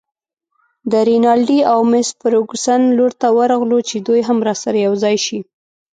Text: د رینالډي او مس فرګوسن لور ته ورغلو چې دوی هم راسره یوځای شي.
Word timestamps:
د 0.91 0.93
رینالډي 1.07 1.59
او 1.71 1.79
مس 1.91 2.07
فرګوسن 2.19 2.81
لور 2.97 3.11
ته 3.21 3.27
ورغلو 3.37 3.79
چې 3.89 3.95
دوی 4.07 4.21
هم 4.27 4.37
راسره 4.47 4.77
یوځای 4.87 5.15
شي. 5.25 5.39